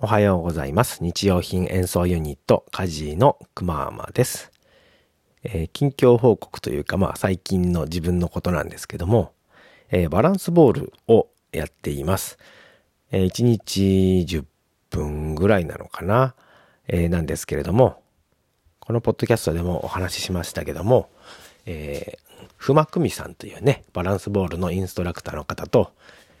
[0.00, 1.02] おはようございます。
[1.02, 4.52] 日用品演奏ユニット、カジーのくまーまです、
[5.42, 9.32] えー近況報告というか、まあ最近の自分のことなんですけども、
[9.90, 12.38] えーバランスボールをやっています。
[13.10, 14.44] え1日10
[14.90, 16.36] 分ぐらいなのかな、
[16.86, 18.00] えーなんですけれども、
[18.78, 21.10] このポッドキャストでもお話ししましたけども、
[21.66, 25.90] えー、ふまくみさんというね、バランスボールのインストラクターの方と、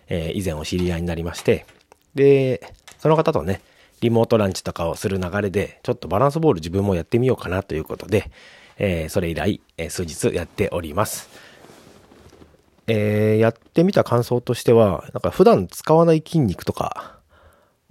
[0.08, 1.66] え以前お知り合いになりまして、
[2.14, 3.60] で、その方とね、
[4.00, 8.30] リモートランチとかをする流れで、ちょっとバランスボール自分もやってみようかなということで、
[8.78, 11.28] えーそれ以来、えー数日やっております。
[12.86, 17.18] えーやってみた感想としては、なんか普段使わない筋肉とか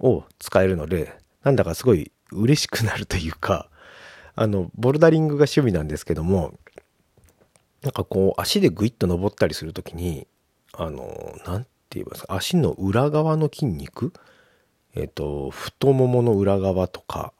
[0.00, 3.68] を使えるので、なんだかすごい嬉しくなるというか、
[4.34, 6.54] あの、ボルダリングが趣味なんですけども、
[7.82, 10.26] なんかこう、足でグイッと登ったりするときに、
[10.72, 14.12] あの、なんて言いいですか、足の裏側の筋肉
[14.98, 17.32] えっ、と、太ももの裏側とか、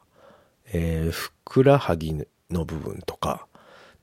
[0.71, 2.13] えーふくらはぎ
[2.51, 3.47] の部分とか、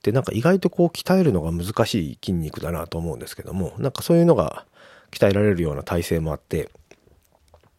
[0.03, 4.67] で、なんか意外とこう鍛えるのが難しい筋肉だなと思うんですけども、なんかそういうのが
[5.11, 6.70] 鍛えられるような体勢もあって、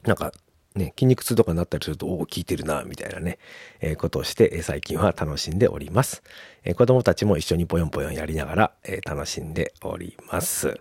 [0.03, 0.31] なんか
[0.77, 3.39] ね、筋肉痛とかになったりすると、おお、効いてるな、みたいなね、
[3.81, 6.23] えーことをして、えー最近は楽しんでおります。
[6.63, 10.79] えー子供たちも一緒にぽよんぽよんやりながら、えー楽しんでおります。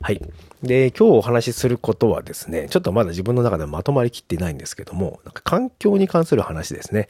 [0.00, 0.20] はい。
[0.62, 7.08] で、今日お話しすることはですね、ちょっとまだ自分の中でまとまりきっていないんですけども、なんか環境に関する話ですね。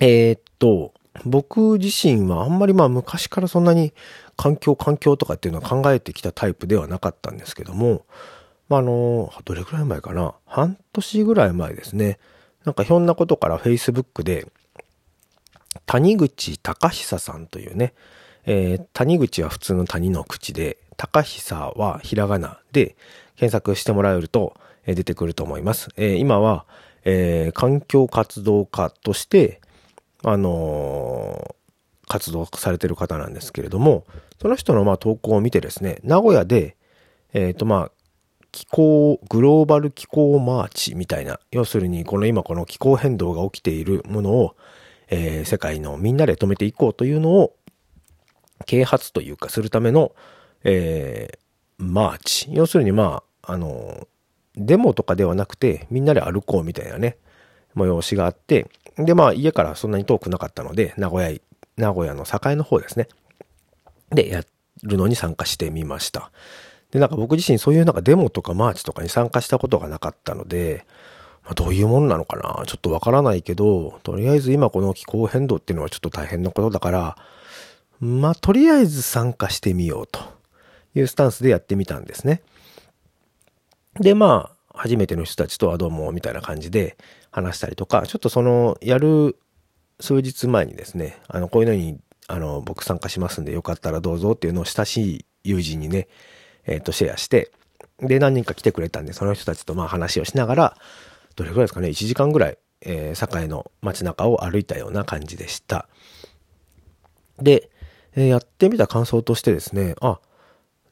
[0.00, 0.92] えーっと、
[1.24, 3.92] 僕自身はあんまりまあ昔からそんなに
[4.36, 8.06] 環境環境とかっていうのは考えてきたタイプではなかったんですけども、
[8.68, 10.34] まあ、あの、どれくらい前かな？
[10.46, 12.18] 半年ぐらい前ですね。
[12.64, 14.46] なんかひょんなことから Facebook で、
[15.84, 17.92] 谷口隆久さんというね、
[18.46, 22.94] えー谷口は普通の谷の口で、高久はひらがなで
[23.34, 24.54] 検索してもらえると、
[24.86, 25.88] 出てくると思います。
[25.96, 26.64] え今は、
[27.04, 29.60] えー環境活動家として、
[30.22, 31.62] あのー
[32.08, 34.04] 活動されてる方なんですけれども、
[34.40, 36.76] その人のまあ投稿を見てですね、名古屋で、
[37.32, 37.90] えっ、とまあ、
[38.52, 44.54] 気候、グローバル気候マーチみたいな、要するにこの今この気候変動が起きているものを、
[45.08, 47.56] えー世界のみんなで止めていこうというのを、
[48.66, 50.12] 啓発というかするための、
[50.64, 51.38] えー
[51.78, 52.48] マーチ。
[52.52, 54.06] 要するにまあ、あの、
[54.54, 57.16] デモとかではなくて、みんなで歩こうみたいなね、
[57.74, 61.36] 催しがあって、でまあ家からそんなに遠くなかったので、名古屋、
[61.76, 63.08] 名古屋の栄の方ですね。
[64.10, 64.44] で、や
[64.84, 66.30] るのに参加してみました。
[66.92, 70.86] で、なんか僕自身そういうなんかデモとかマーチとかに参加したことがなかったので、
[71.42, 72.64] まあ、どういうもんなのかな？
[72.66, 77.16] ちょっとわからないけど、とりあえず今この気候変動っていうのはちょっと大変なことだから、
[77.98, 80.20] まあ、とりあえず参加してみようと
[80.94, 82.42] いうスタンスでやってみたんですね。
[84.00, 86.96] で、まあ、初めての人たちとはどうもみたいな感じで
[87.30, 89.36] 話したりとか、ちょっとその、やる
[90.00, 96.08] 数日前にですね、あの、こういうのに、あの、僕参加しますんでよかったらどうぞっていうのを親しい友人にね、
[96.66, 97.52] えっ、と、シェアして、
[98.00, 100.76] で、何人か来てくれたんで、その人たちとまあ話をしながら、
[101.36, 105.88] どれぐらいですかね、1時間ぐらい、えー堺の街中を歩いたような感じでした。
[107.38, 107.70] で、
[108.14, 110.18] えーやってみた感想としてですね、あ、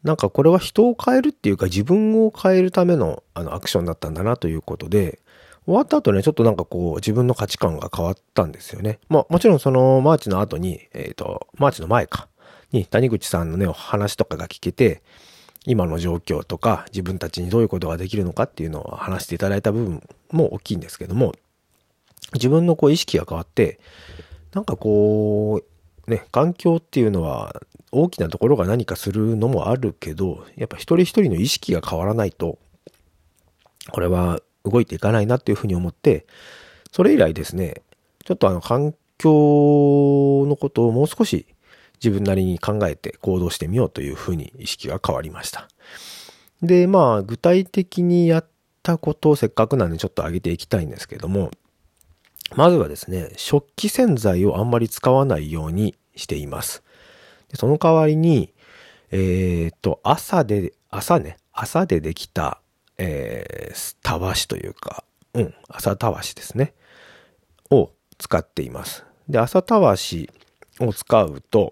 [0.03, 5.21] なんかこれは人を変えるっていうか自分を変えるためのあのアクションだったんだなということで、
[5.67, 8.99] 終わった後ね、ちょっとなんかこう自分の価値観が変わったんですよね。
[9.09, 12.29] まあもちろんそのマーチの後に、えっ、と、マーチの前か、
[12.73, 15.03] に谷口さんのね、お話とかが聞けて、
[15.67, 21.35] 今の状況とか自分たちにどういうことができるのかっていうのを話していただいた部分も大きいんですけども、
[22.35, 23.79] 自分のこう意識が変わって、
[24.55, 25.65] なんかこう、
[26.11, 27.63] ね、環境っていうのは
[27.93, 32.59] 大きなところが何かするのもあるけど、やっぱ一人一人の意識が変わらないと、
[33.91, 36.27] これは動いていかないなっていうふうに思って、
[36.93, 37.83] それ以来ですね、
[38.25, 41.47] ちょっとあの環境のことをもう少し
[42.03, 45.69] 自分なりに考えて行動してみようというふうに意識が変わりました。
[46.63, 48.47] で、まあ具体的にやっ
[48.83, 51.51] たことをせっかくなんでちょっと上げていきたいんですけども、
[52.57, 56.83] まずはですね、食器洗剤をあんまり使わないようにしています。
[57.49, 58.53] でその代わりに、
[59.11, 62.61] えっ、と、朝で、朝ね、朝でできた、
[62.99, 65.05] えー、たわしというか、
[65.35, 66.75] うん、朝たわしですね。
[67.71, 69.05] を使っています。
[69.29, 70.31] で、朝たわし
[70.79, 71.71] を使うと、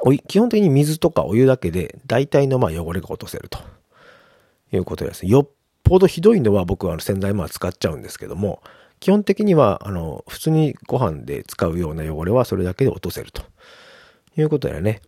[0.00, 3.58] お基本的に水とかお湯だけで大体のまあ汚れが落とせると
[4.72, 5.26] いうことです。
[5.26, 5.48] よっ
[5.82, 8.62] ぽどひどいのは僕はあの洗剤ま使っちゃうんですけども、
[9.00, 13.42] 基本的にはあの普通にご飯で使うような汚れはそれだけで落とせると。
[14.36, 15.00] いうことでね、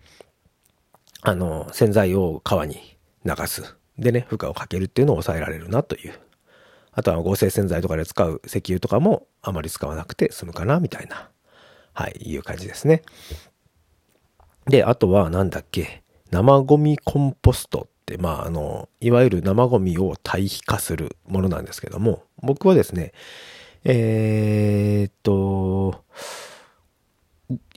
[1.20, 3.76] あの洗剤を川に流す。
[3.98, 6.18] でね、負荷をかけるっていうのを抑えられるなという。
[6.92, 11.30] あとは合成洗剤とかで使う石油とかもあまり使わなくて済むかな、みたいな、
[11.94, 13.02] はい、いう感じですね。
[14.66, 23.12] で、あとはなんだっけ、生ゴミコンポストって、まあ、あの、いわゆる生ゴミを堆肥化するものなんですけども、僕はですね、
[23.84, 26.05] えー、っと、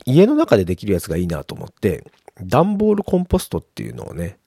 [0.04, 2.04] 家の中でできるやつがいいなと思って、
[2.42, 4.38] 段ボールコンポストっていうのをね、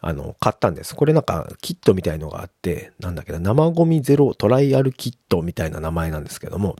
[0.00, 0.94] あの、買ったんです。
[0.94, 6.76] これなんかキットみたいのがあって、なんだっけど、生ゴミゼロトライアルキットみたいな名前なんですけども、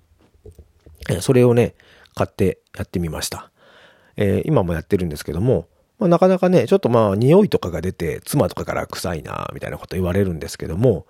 [1.21, 1.75] それをね、
[2.15, 3.51] 買ってやってみました。
[4.17, 5.69] えー、今もやってるんですけども、
[5.99, 11.07] まあ、なかなかね、ちょっとまあ、匂いとかが出て、妻とかから臭いな、みたいなこと言われるんですけども、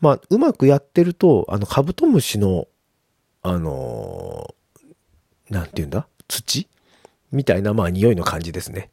[0.00, 2.66] まあ、うまくやってると、あの、カブトムシの、
[3.42, 6.06] あのー、なんて言うんだ？
[6.28, 6.68] 土？
[7.32, 8.90] みたいな、まあ、匂いの感じですね。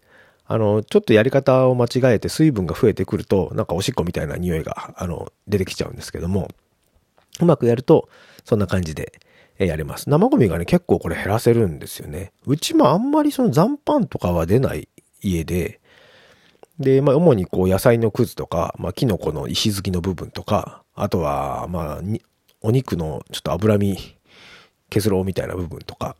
[0.47, 6.49] あの、ちょっとやり方を間違えて水分が増えてくると、なんかおしっこみたいな匂いが、あの、出てきちゃうんですけども、
[7.39, 8.07] うまくやると、
[8.43, 9.19] そんな感じで
[9.57, 10.09] やれます。
[10.09, 12.31] 生ゴミがね、結構これ減らせるんですよね。
[12.45, 14.87] うちもあんまりその残飯とかは出ない
[15.21, 15.81] 家で、
[16.79, 22.01] で、まあ、主にこう野菜のくずとか、まあ、キノコの石突きの部分とか、あとは、まあ、
[22.61, 23.97] お肉のちょっと脂身
[24.89, 26.15] 削ろうみたいな部分とか、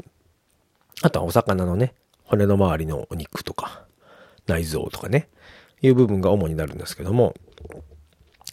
[1.01, 1.93] あとはお魚のね、
[2.23, 3.85] 骨の周りのお肉とか、
[4.47, 5.29] 内臓とかね、
[5.81, 7.33] いう部分が主になるんですけども、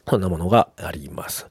[0.09, 1.49] そんなものがあります。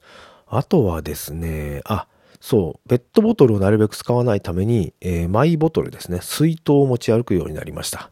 [0.48, 2.08] あとはですね、あ、
[2.40, 8.12] そう、ペットボトルをなるべく使わないために、えー、マイボトルですね、水筒を持ち歩くようになりました。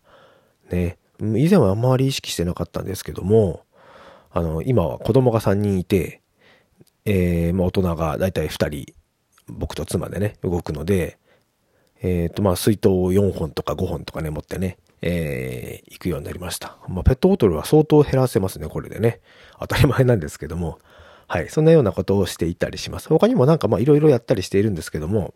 [0.71, 3.63] ね、以前はあんまり意識してなかったんですけども、
[4.31, 6.21] あの、今は子供が3人いて、
[7.05, 8.93] えー、まあ大人がだいたい2人、
[9.47, 11.17] 僕と妻でね、動くので、
[12.01, 16.77] えっ、ー、と、まあ水筒を4本とか5本とかね、持ってね、えー、行くようになりました。
[16.87, 19.21] まあ、ペットボトルは相当減らせますね、これでね。
[19.59, 20.79] 当たり前なんですけども。
[21.27, 21.49] はい。
[21.49, 23.07] そんなようなことをしていたりします。
[23.07, 25.33] 他にもなんかまあいろいろやったりしているんですけども、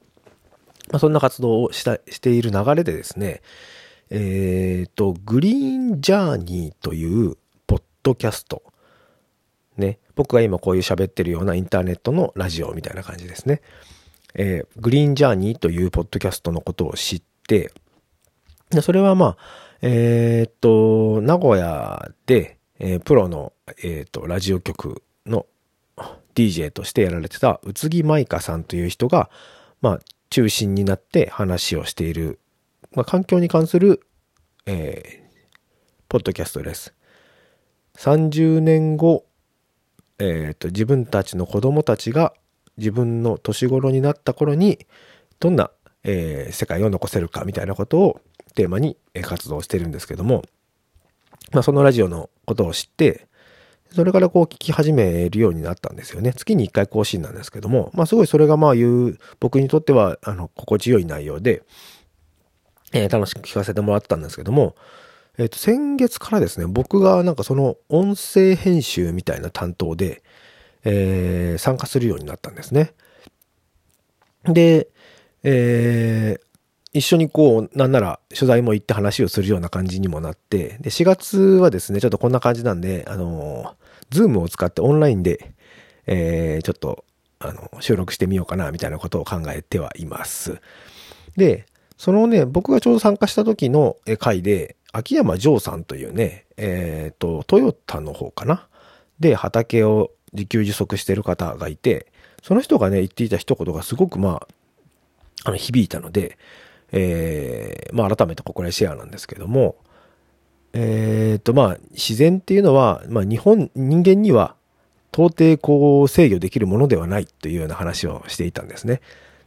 [0.91, 3.41] まあ、そんな活動をしたしている流れでですね、
[4.09, 7.37] えっ、ー、と、グリーンジャーニーという
[7.67, 8.63] ポッドキャスト。
[9.77, 9.99] ね。
[10.15, 13.61] 僕が今こういう喋ってるようなインターネットのラジオみたいな感じですね。
[14.35, 17.71] えー、グリーンジャーニーというポッドキャストのことを知って、
[18.69, 19.37] で、それはまあ、
[19.81, 23.53] えー、っと、名古屋で、えー、プロの、
[23.83, 25.45] え、っと、ラジオ局の
[26.35, 29.29] DJ としてやられてた宇津木舞香さんという人が、
[29.81, 29.99] まあ、
[30.29, 32.39] 中心になって話をしている、
[32.93, 34.01] まあ、環境に関する、
[34.65, 35.53] えー、
[36.09, 36.93] ポッドキャストです。
[37.97, 39.25] 30年後、
[40.19, 42.33] えっ、と、自分たちの子供たちが
[42.77, 44.85] 自分の年頃になった頃に、
[45.39, 45.71] どんな、
[46.03, 48.21] えー、世界を残せるかみたいなことを
[48.55, 50.43] テーマに活動してるんですけども、
[51.51, 53.27] まあ、そのラジオのことを知って、
[53.91, 56.33] それからこう聞き始めるようになったんですよね。
[56.33, 61.61] 月に1回更新なんですけども、まあすごいそれがまあ言う、僕にとっては、あの、心地よい内容で、
[62.91, 64.75] えー、楽しく聞かせてもらったんですけども、
[65.37, 70.21] えっ、と、先月からですね、僕がなんかその音声編集みたいな担当で、
[70.83, 72.93] えー、参加するようになったんですね。
[74.45, 74.89] で、
[75.43, 76.53] えー、
[76.93, 83.75] 一緒にこう、なんなら取材も行って話をするような感じにもなって、で、4月はですね、ちょっとこんな感じなんで、あの、
[84.11, 85.55] ズームを使ってオンラインで、
[86.05, 87.05] えー、ちょっと、
[87.39, 90.61] あの、収録してみようかな、みたいなことを考えてはいます。
[91.35, 91.65] で、
[91.97, 98.67] そのね、僕がちょうど参加した時の回で、秋山城さんというね、えっ、ー、と、トヨタの方かな？
[99.19, 102.07] で、畑を自給自足してる方がいて、
[102.43, 104.47] その人がね、言っていた一言がすごくまあ、
[105.45, 106.37] あの、響いたので、
[106.91, 109.75] えー、まあ改めてここでシェアなんですけども、
[110.73, 114.55] えっ、ー、とまあ自然っていうのは、まあ日本、人間には
[115.11, 119.01] 到底こう制御できるものではないというような話をしていたんですね。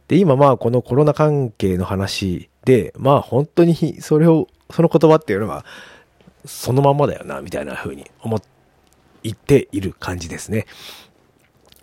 [0.07, 5.65] で、今まあこのコロナ関係の話で、まあ本当にそれを、その言葉っていうのは
[6.45, 8.41] そのままだよな、みたいな風に思っ
[9.45, 10.65] ている感じですね。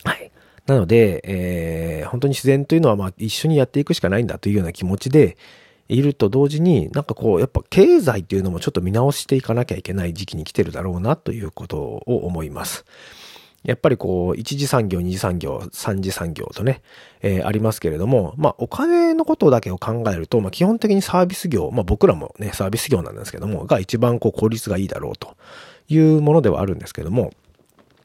[0.04, 0.30] はい。
[0.66, 5.36] なので、えー、本当に自然というのはまあ一緒にやっていくしかないんだというような気持ちで
[5.88, 12.84] いると同時に、なんかこう、やっぱ経済っていうのもちょっと見直していかなきゃいけない時期に来てるだろうなということを思います。
[13.64, 16.82] やっぱりこう、一次産業、二次産業、三次産業とね、
[17.22, 25.36] えー、ありますけれども、まあお金のことだけを考えると、まあ基本的にサービス業、まあ僕らもね、サービス業なんですけども、が一番こう効率がいいだろうと
[25.88, 27.32] いうものではあるんですけども、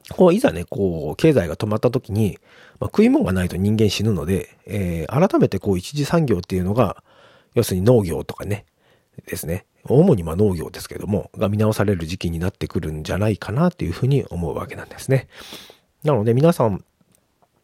[0.10, 2.40] こう、いざね、こう、経済が止まった時に、
[2.80, 7.04] まあ、食い物がないと人間死ぬので、えー、改めてこう、一次産業っていうのが、
[7.54, 8.66] 要するに農業とかね、
[9.26, 9.66] ですね。
[9.86, 15.28] 主にま農業ですけども、が見直される時期になってくるんじゃないかなというふうに思うわけなんですね。
[16.04, 16.84] なので皆さん、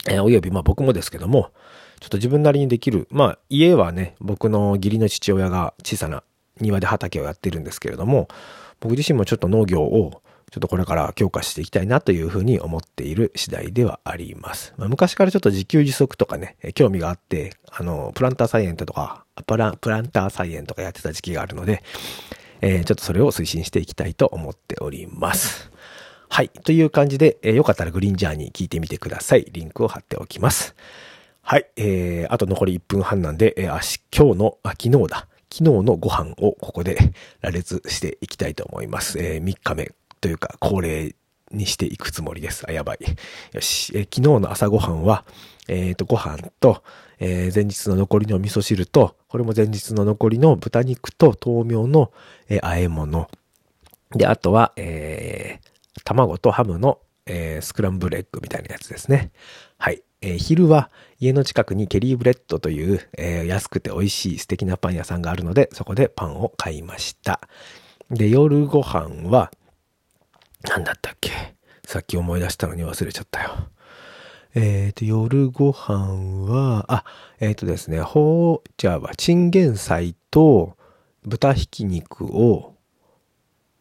[0.07, 1.51] えー、およびま僕もですけども、
[1.99, 6.23] ちょっと自分なりにできる、まあ家はね、僕の義理の父親が小さな
[6.59, 8.27] 庭で畑をやってるんですけれども、
[8.79, 10.21] 僕自身もちょっと農業を
[10.55, 14.73] ちょっとこれから強化していきたいなというふうに思っている次第ではあります。
[14.77, 21.83] まあ、昔からちょっと自給自足とかね、興味があって、あの、プランターサイエントとか、プラプランターサイエントとかやってた時期があるので、
[22.61, 25.69] えー、ちょっとそれを推進していきたいと思っております。
[26.29, 26.47] はい。
[26.47, 29.45] という感じで、えー、よかったらグリーンジャーニー聞いてみてください。
[29.51, 30.73] リンクを貼っておきます。
[31.41, 31.67] はい。
[31.75, 35.27] えー、あと残り1分半なんで、えー、今日の、あ、昨日だ。
[35.51, 36.97] 昨日のご飯をここで
[37.41, 39.19] 羅列していきたいと思います。
[39.19, 39.91] えー、3日目
[40.25, 41.15] というか恒例
[41.51, 42.65] にしていくつもりです。
[42.67, 42.97] あ、やばい。
[43.53, 43.91] よし。
[43.95, 45.23] え、昨日の朝ごはんは、
[45.67, 46.81] えっ、ー、と、ご飯と、
[47.19, 52.11] えー、前日の残りの味噌汁と、これも前日の残りの豚肉と豆苗の、
[52.49, 53.29] えー、和え物。
[54.15, 59.31] で、あとは、えー、卵とハムの、えー、スクランブルエッグみたいなやつですね。
[59.77, 60.01] はい。
[60.21, 60.89] えー、昼は
[61.19, 67.39] 家の近くにケリーブレッドという、えー、安くて美味しい素敵なパン屋さんがあるので、そこでパンを買いました。
[68.09, 69.51] で、夜ご飯は、
[70.65, 71.31] なんだったっけ？
[71.85, 73.69] さっき思い出したのに忘れちゃったよ。
[74.55, 77.03] えっ、ー、と、夜ご飯は、あ、
[77.39, 80.77] えっ、ー、とですね、ほう、じゃあ、チンゲン菜と
[81.23, 82.75] 豚ひき肉を、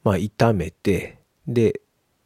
[0.03, 1.81] まあ、炒めて、で、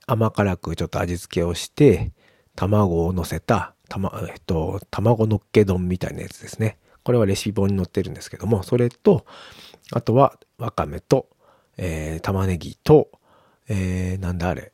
[0.07, 2.13] 甘辛くちょっと味付けをして、
[2.57, 6.79] 卵を乗せた、たま、えっと、卵のっけ丼みたいなやつですね。
[7.05, 9.27] これはレシピ本に載ってるんですけども、それと、
[9.93, 11.29] あとは、わかめと、
[11.77, 13.11] えー、玉ねぎと、
[13.69, 14.73] えー、なんだあれ。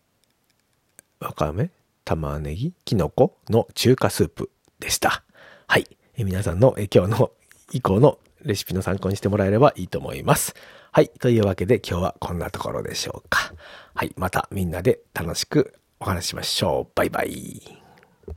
[1.20, 1.70] わかめ？
[2.04, 2.72] 玉ねぎ？
[2.84, 5.24] きのこの中華スープでした。
[5.66, 5.86] はい。
[6.16, 7.30] えー、皆さんの、えー、今日の
[7.72, 10.54] 以降のレシピの参考にしてもらえればいいと思います。
[10.92, 11.08] はい。
[11.08, 13.54] というわけで今日はこんなところでしょうか。
[13.94, 14.12] はい。
[14.16, 16.92] またみんなで楽しくお話ししましょう。
[16.94, 17.83] バイバイ。